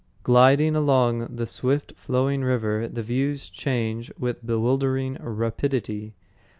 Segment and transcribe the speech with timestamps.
[0.23, 6.15] Gliding along the swift flowing river, the views change with bewildering rapidity.